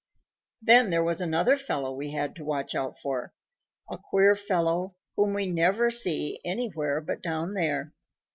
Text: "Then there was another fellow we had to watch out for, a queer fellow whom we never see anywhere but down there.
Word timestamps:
"Then 0.63 0.89
there 0.89 1.03
was 1.03 1.21
another 1.21 1.55
fellow 1.55 1.93
we 1.93 2.09
had 2.09 2.35
to 2.37 2.43
watch 2.43 2.73
out 2.73 2.97
for, 2.97 3.35
a 3.87 3.99
queer 3.99 4.33
fellow 4.33 4.95
whom 5.15 5.35
we 5.35 5.45
never 5.45 5.91
see 5.91 6.39
anywhere 6.43 6.99
but 7.01 7.21
down 7.21 7.53
there. 7.53 7.93